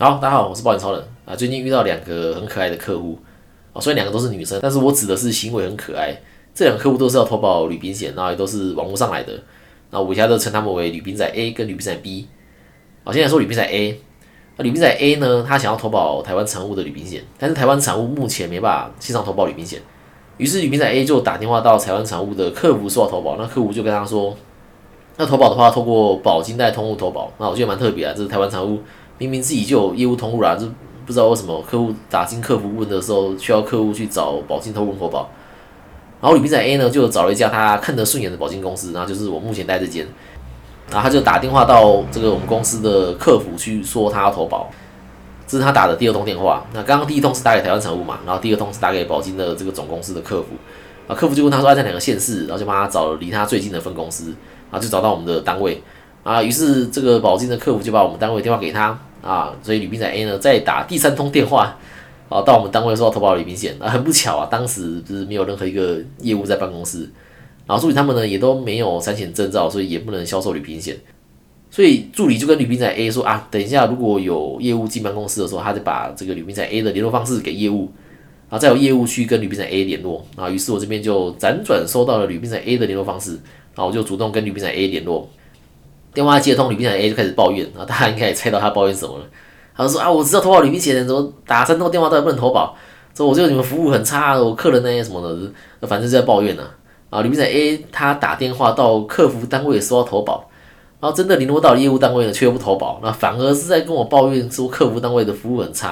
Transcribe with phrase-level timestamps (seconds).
[0.00, 1.34] 好，大家好，我是保险超人啊。
[1.34, 3.18] 最近遇到两个很可爱的客户
[3.72, 6.16] 啊，虽然两个都是女生，但是我指的是行为很可爱。
[6.54, 9.32] 这两个客户都是要投保旅宾险，然后也都是网络上来的。
[9.90, 12.28] 那我以下都称他们为旅宾仔 A 跟旅宾仔 B。
[13.02, 14.00] 好，现在说旅宾仔 A，
[14.58, 19.80] 那旅宾仔 A 呢，他想要投保台湾产物的旅宾险，但是台湾产物目前没办法线上投保旅宾险。
[20.36, 24.36] 于是旅宾仔 A 就打电话到台湾产物的客服说要投保，那客服就跟他说。
[25.16, 28.14] 那投保的话，透过保金贷通路投保，那我觉得蛮特别啊。
[28.16, 28.78] 这是台湾产物
[29.18, 30.66] 明明自己就有业务通路啦，就
[31.04, 35.28] 不知道为什么客户打进客服问的时候，需要客户去找保金通路投保。
[36.20, 40.06] 然后李斌仔 A 呢，就找了一家他看得顺眼的保金公司，然后就是我目前待这间。
[40.90, 44.70] 然后他就打电话到这个我们公司的客服去说他要投保，
[45.46, 46.64] 这是他打的第二通电话。
[46.72, 50.48] 那刚刚第一通是打给台湾财务嘛，然后第二通是打给保金的这个总公司的客服。
[51.06, 54.34] 啊，客服就问他说他在哪个县市，然后就帮他找了离他最近的分公司。
[54.70, 55.82] 然后，就找到我们的单位
[56.22, 61.76] 啊，于是这个保金的客服就把我们单位电话给他啊，所以吕兵仔 A 呢再打第三通电话
[62.28, 67.08] 啊，到我们单位说要投保旅行险啊，很不巧啊，当时就是没有任何一个业务在办公室，
[67.66, 70.96] 然后助理他们呢也都没有产险证照，所以也不能销售旅行险，
[71.70, 77.90] 所以助理就跟吕兵仔 A 说啊，等一下如果有业务进办公室的时候，他就把这个吕兵仔 A 的联络方式给业务，
[78.48, 83.38] 然后再有业务去跟吕兵仔 A 联络啊，于是我这边就辗转收到了吕兵仔 A 的联络方式。
[83.74, 85.30] 然后我就主动跟女兵仔 A 联络，
[86.18, 89.24] 电话接通，女兵仔 A 就开始抱怨，然后大家应该也猜到他抱怨什么了。
[89.76, 92.74] 他就说啊，我知道投保旅行险，怎么打三通电话都不能投保，
[93.14, 96.64] 说我觉得你们服务很差，我客人那些什么的，反正就在抱怨呢。
[97.10, 100.50] 啊，女兵仔 A 他打电话到客服单位说要投保，
[100.98, 105.90] 然后真的联络到业务单位呢，却又不投保，那反而是在跟我抱怨说客服单位的服务很差。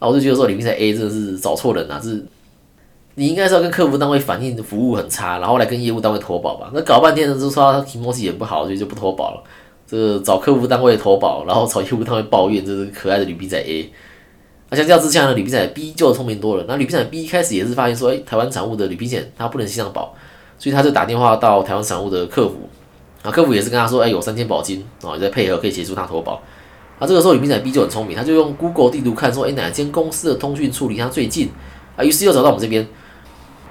[0.00, 2.26] 后我就觉得说，女兵仔 A 真的是找错人了，是。
[3.14, 6.70] 你应该是要跟客服单位反映服务很差，然后来跟业务单位投保吧？
[6.72, 9.42] 那搞半天呢，就说他提摩西也不好，所以就不投保了。
[9.86, 13.92] 这找客服单位投保，然后找业务单位抱怨，这是可爱的女 B 仔 A。
[14.70, 16.64] 那相较之下呢，女 B 仔 B 就聪明多了。
[16.66, 20.14] 那女 B 仔 B 一开始也是发现说，哎，台湾产物的旅行险它不能线上保，
[20.58, 22.60] 所以他就打电话到台湾产物的客服，
[23.22, 26.40] 啊，客服也是跟他说，哎，有三千保金啊，再配合可以协助他投保。
[26.98, 31.50] 啊，这个时候女 B 仔 B 就很聪明，他就用 Google 地图看说，哎，哪间公司的通讯处离他最近
[31.96, 32.02] 啊？
[32.02, 32.88] 于是又找到我们这边。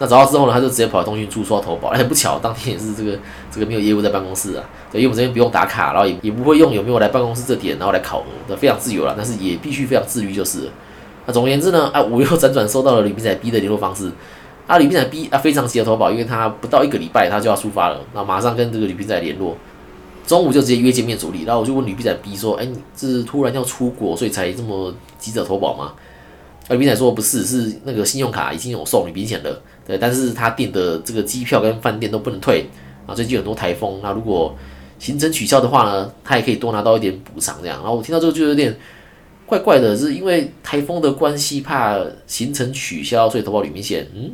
[0.01, 3.19] 那找到之后呢，他就直接跑来通讯处说要投保，哎，不巧，当天也是这个
[3.51, 10.67] 这个没有业务在办公室啊，对，因为我们这边不用打卡，然后也也不会用有没有来办公室这点，然后来考核，非常自由了，但是也必须非常自律就是。
[11.27, 14.11] 那总而言之呢，啊，我又辗转收到了李斌仔 B 的联络方式，
[14.65, 19.55] 啊，李斌仔 B 啊非常急着投保，因为他不到一个礼拜他就要出发了，那马上跟这个李斌仔联络，
[20.25, 25.93] 中午就直接约见面处理，然后我就问李斌仔 B 说，哎，你是突然要出国，所以才这么急着投保吗？
[26.69, 29.61] 李斌仔说不是，是那个信用卡已经有送旅行险了。
[29.85, 32.65] 对，但是他订的这个机票跟饭店都不能退
[33.05, 33.13] 啊。
[33.13, 34.55] 最近很多台风，那如果
[34.99, 37.77] 行程取消的话呢，他也可以多拿到一点补偿这样。
[37.79, 38.77] 然后我听到这个就有点
[39.45, 44.07] 怪怪的，是因为台风的关系，怕行程取消，所以投保旅行险。
[44.15, 44.31] 嗯，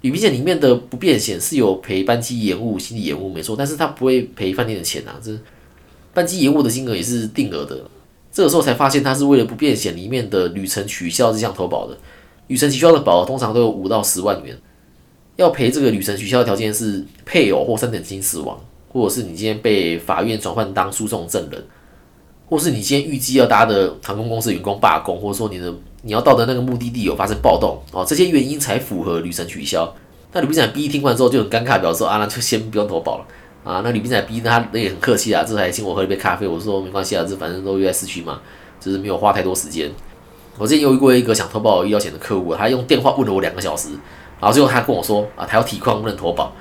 [0.00, 5.20] 旅行险里面的不便险是有赔班机延误、行李延误没错，但是他不会赔饭店的钱啊。
[5.22, 5.36] 这
[6.14, 7.84] 班机延误的金额也是定额的。
[8.32, 11.96] 这个时候才发现，他是为了不便险里面的旅程取消这项投保的。
[12.48, 14.58] 旅程取消的保额通常都有五到十万元，
[15.36, 21.62] 要赔这个旅程取消的条件是配偶或三等亲死亡，或者是你今天被法院转换当诉讼证人，
[22.46, 25.72] 或是你今天预计要搭的航空公司员工罢工，或者说你的
[26.02, 29.94] 你要到的那个目的地有发生暴动哦，这些原因才符合旅程取消。
[30.32, 33.26] 那吕斌仔 B 听完之后就很尴尬，表示说啊，那就先不用投保了
[33.64, 33.80] 啊。
[33.84, 38.40] 那李斌仔 B 他那也很客气啊，这才请我喝一杯咖啡，我说没关系啊，这反正都约在市区嘛，
[38.80, 39.90] 就是没有花太多时间。
[40.58, 43.88] 我之前有遇过一个想投保医疗险的客户，他用电话问了我两个小时，
[44.40, 46.52] 然后最后他跟我说啊，他要体况不能投保。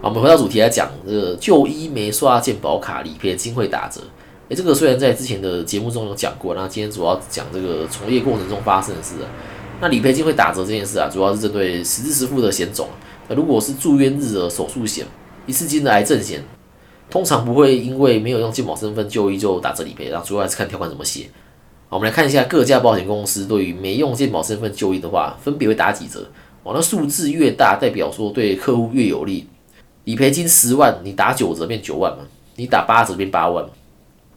[0.00, 4.00] 我们回到主题来讲，这个就医没刷健保卡理赔金会打折。
[4.50, 9.14] 诶，这个虽然在之前的节目中有讲过，那今天主要讲这个从业过程中发生的事。
[9.80, 12.88] 那理赔金会打折这件事啊，主要是针对实支实付的险种。
[13.28, 15.06] 那如果是住院日额手术险、
[15.46, 16.42] 一次性的癌症险，
[17.10, 21.28] 通常不会因为没有用健保身份就医就打折理赔，然后主要还是看条款怎么写。
[21.90, 26.26] 我们来看一下各家保险公司对于没用健保身份就医的话，分别会打几折。
[26.64, 29.46] 哦，那数字越大，代表说对客户越有利。
[30.04, 32.24] 理赔金十万，你打九折变九万嘛？
[32.56, 33.64] 你打八折变八万。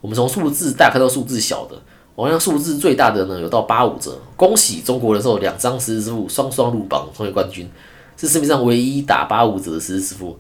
[0.02, 1.82] 我们从数字大看到数字小的，
[2.16, 4.20] 好像数字最大的呢有到八五折。
[4.36, 7.68] 恭喜中国人寿两张实时支付双双入榜成为冠军，
[8.16, 10.38] 是市面上唯一打八五折的实时支付。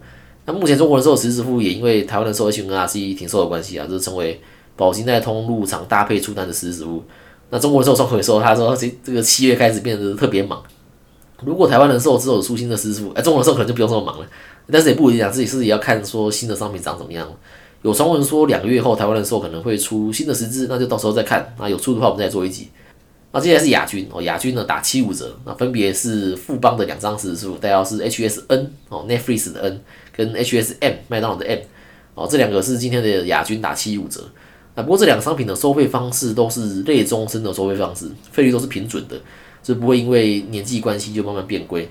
[0.47, 4.41] 那目前中国人寿实时支付也因为台湾的寿 H N R C 挺受的关系啊，就是成为。
[4.77, 7.03] 保金在通路常搭配出单的实时服务，
[7.49, 10.61] 那中国人寿双回收，他说这这个七月开始变得特别忙。
[11.43, 14.27] 如果台湾人寿之后有出新的实时服务，哎，中国人寿可能就不用这么忙了。
[14.71, 17.27] 但是也不一定啊，自己是也要看说新的商品长怎么样。
[17.81, 21.55] 有传闻说两个月后台湾人寿可能会出新的十支，那就到时候再看。
[21.57, 22.67] 那有出的话，我们再做一集。
[23.31, 29.81] 那接下来是亚军哦，亚军呢打七五折，那分别是富邦的两张十字代号是 HSN 哦，Netflix 的 N
[30.15, 31.59] 跟 HSM 麦当劳的 M
[32.15, 34.23] 哦，这两个是今天的亚军打七五折。
[34.75, 39.19] 那不过这两个商品的收费方式都是类终身的收费方式，费率都是平准的，
[39.63, 41.89] 是不会因为年纪关系就慢慢变贵。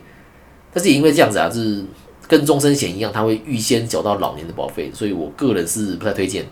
[0.73, 1.85] 但是也因为这样子啊，是
[2.27, 6.47] 跟终身险一样，它会预先缴到老年的保费，所以我个人是不太推荐。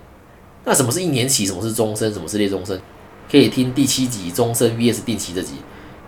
[0.64, 1.46] 那什么是一年期？
[1.46, 2.12] 什么是终身？
[2.12, 2.80] 什么是列终身？
[3.30, 5.54] 可以听第七集终身 VS 定期这集。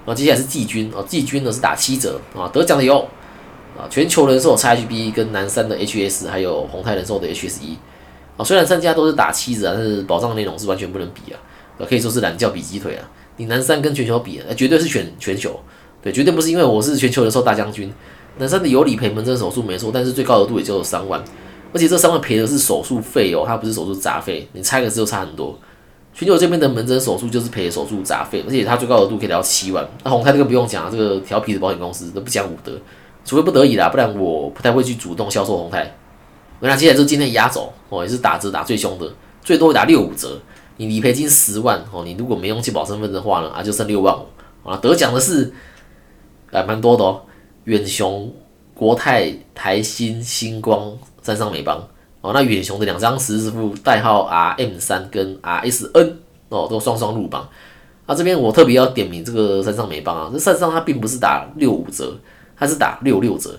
[0.04, 2.98] 然后接下来是季军啊，季军呢是打七折啊，得奖的有
[3.76, 7.76] 啊，全球人寿 XHB 跟南山的 HS，还有宏泰人寿的 HS1。
[8.36, 11.40] 啊，虽然三家都是打七折，但是保障内容是完全不能比啊，
[11.88, 13.10] 可以说是懒觉比鸡腿啊。
[13.38, 15.58] 你南山跟全球比，呃，绝对是选全球，
[16.00, 17.92] 对，绝对不是因为我是全球人寿大将军。
[18.38, 21.22] 南山的有理赔门诊手术没错，但是最高额度也就三万，
[21.72, 25.58] 而且这三万赔的是手术费哦，它不是手术杂费，你拆个字就差很多。
[26.16, 29.86] 全球这边的门诊手术就是赔手术杂费，而且它最高额度可以到七万。
[30.02, 32.72] 那宏泰这个不用讲啊，这个调皮的保险公司都不讲武德，
[33.22, 35.94] 除非不得已啦，不然我不太会去主动销售宏泰。
[36.60, 40.40] 那接下来就今天压轴哦，也是打折打最凶的，最多打六五折。
[40.78, 44.24] 你理赔金十万哦，你如果没用健保身份的话呢，啊就剩六万五
[44.66, 44.74] 啊。
[44.78, 45.52] 得奖的是
[46.50, 47.20] 啊蛮多的哦，
[47.64, 48.32] 远雄、
[48.72, 51.86] 国泰、台新、星光、三商美邦
[52.26, 52.32] 哦。
[52.34, 56.18] 那远雄的两张十字付代号 R M 三跟 R S N
[56.48, 57.48] 哦，都双双入榜。
[58.06, 62.16] 啊这边我特别要点名这个山上美邦啊，这山上它并不是打六五折，
[62.56, 63.58] 它是打六六折。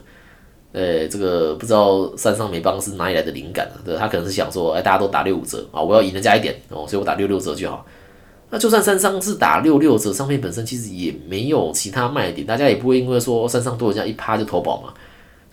[0.73, 3.75] 呃，这个不知道山上美邦是哪里来的灵感啊？
[3.83, 7.83] 对，他可能是想说，哎，大家都打六五折啊，我要赢人家一点哦，所以我打六六折就好。
[8.49, 14.93] 那就算山上是打六六折，商品本身其实也没有其他卖点，大家也不会因为说山上多人家一趴就投保嘛。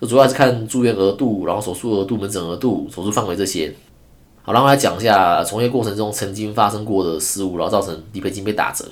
[0.00, 3.72] 就主要是看住院额度，然后手术额度、门诊额度、手术范围这些。
[4.42, 8.84] 好，然后来讲一下从业过程中曾经发生过的失误，然后造成理赔金被打折。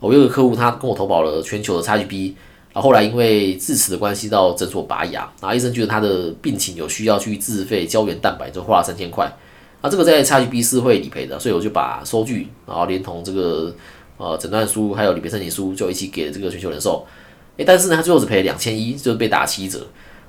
[0.00, 2.34] 我有个客户，他跟我投保了全球的 XGB。
[2.74, 9.32] 啊，后来因为智齿的关系到诊所拔牙，然后医生觉得他的病情有需要去自费胶原蛋白，就花了三千块。
[9.80, 13.72] 那，这个在 XGB 是会理赔的，所以我就把收据，然后连同这个
[14.16, 17.06] 呃诊断书还有理赔申请书就一起给了这个全球人寿。
[17.58, 19.86] 诶，但是呢，他最后只赔两千一，就是被打七折。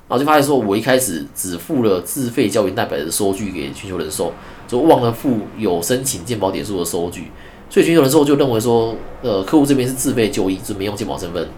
[0.08, 4.32] 然后就发现说，我一开始只付了自费胶原蛋白的收据给全球人寿，
[4.68, 7.24] 就忘了付有申请健保点数的收据，
[7.68, 11.48] 所以全球人寿就认为说，呃，客户这边是自费就医，就没用健保身份。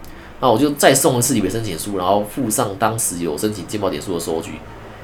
[0.41, 4.53] 那我就再送一次理赔申请书，然后附上当时有申请健保点数的收据，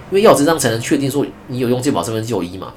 [0.10, 2.74] 因为要这张才能确定说你有用健保身份就医嘛。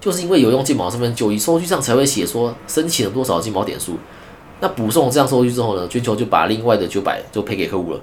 [0.00, 3.96] 就是因为有用健保身份就医，收据上才会写说申请了多少健保点数。
[4.60, 8.00] 那补送这样收据之后呢，全球就把另外的九百就赔给客户了。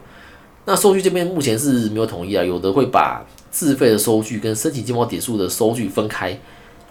[0.66, 6.40] 那收据这边目前是没有统一啊，有的会把自费的收据跟申请健保点数的收据分开。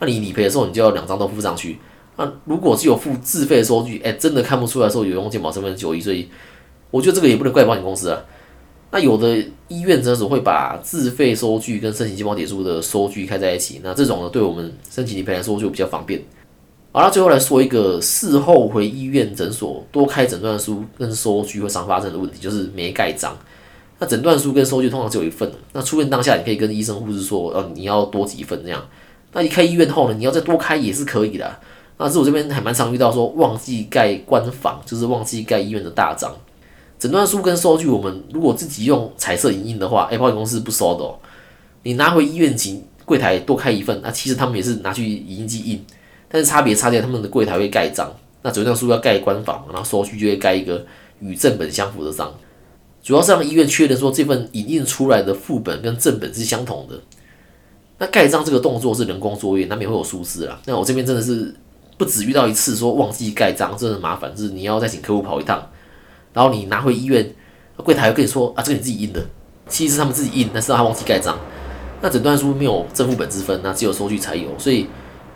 [0.00, 1.78] 那你理赔的时候，你就要两张都附上去。
[2.16, 6.28] 那如果是有附自费的收据，哎，真的看不出来说有用健保身份就医，所以。
[6.92, 8.20] 我觉得这个也不能怪保险公司啊。
[8.90, 9.38] 那有的
[9.68, 16.20] 医院诊所会把自费收据跟申请健保点数的收据开在一起，那这种呢，对我们申请理赔来说就比较方便。
[16.90, 23.38] 好了，最后来说一个事后回医院诊所多开诊断书跟收据会常发生的问题，就是没盖章。
[24.00, 28.82] 那诊断书跟收据通常只有一份，那出院当下你可以跟医生护士说，呃，你要多几份这样。
[29.32, 31.58] 那离开医院后呢，你要再多开也是可以的。
[31.98, 36.34] 那是我这边还蛮常遇到说忘记盖官房，就是忘记盖医院的大章。
[36.98, 41.14] 诊断书跟收据，我们如果自己用彩色影印的话，保险公司不收的哦。
[41.82, 45.84] 你拿回医院请柜台多开一份，那其实他们也是拿去影印机印，
[46.28, 48.10] 但是差别差在他们的柜台会盖章，
[48.40, 50.84] 那诊断书要盖官方，然后收据就会盖一个
[51.20, 52.32] 与正本相符的章，
[53.02, 57.00] 主要是让医院确认说这份影印出来的副本跟正本是相同的。
[57.98, 60.58] 那盖章这个动作是人工作业，难免会有疏失啦。
[60.66, 61.54] 那我这边真的是
[61.98, 65.66] 不止遇到一次说忘记盖章，真的麻烦，就是你要再请客户跑一趟。
[66.32, 67.34] 然后你拿回医院，
[67.76, 69.22] 柜台又跟你说啊，这个你自己印的，
[69.68, 71.38] 其实是他们自己印，但是他忘记盖章。
[72.00, 74.48] 那诊断书没有正副本之分，那只有收据才有。
[74.58, 74.86] 所以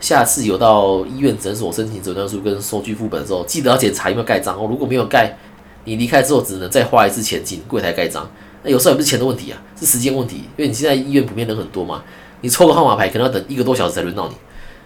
[0.00, 4.66] 下次有到医院诊所申请诊断书跟收据副本的时候，记得要检查有没有盖章哦。
[4.70, 5.36] 如果没有盖，
[5.84, 8.28] 你离开之后只能再花一次钱进柜台盖章。
[8.62, 12.02] 那有时候也不是钱的问题啊，是时间问题，因为你现在医院普遍人很多嘛，
[12.40, 14.34] 你抽个号码牌可能要等一个多小时才轮到你。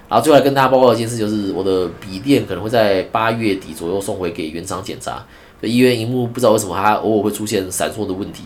[0.09, 5.25] 然后最后来跟大家报告一件事，就是我的笔电可能会在八月底左右送回给原厂检查。
[5.61, 8.45] 医院荧幕不知道为什么它偶尔会出现闪烁的问题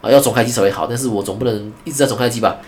[0.00, 2.58] 啊，要重开机才会好，但是我总不能一直在重开机吧？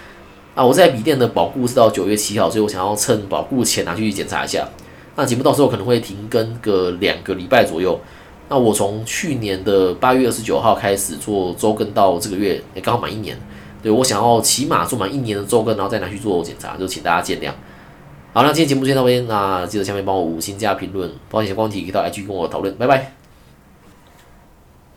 [0.54, 4.68] 啊，我在笔电的保护是到九月七号，所以我想要趁保护前拿去检查一下。
[5.16, 8.00] 那节目到时候可能会停更个两个礼拜左右。
[8.48, 13.38] 那我从去年的八月二十九号开始做周更到这个月，也刚好满一年。
[13.82, 17.52] 对我想要起码做满一年的周更，然后再拿去做检查，就请大家见谅。
[18.32, 23.23] 好，那今天节目就到这边，那记得下面帮我五星加评论，包括一些问题可以到 IG 跟我讨论，拜拜。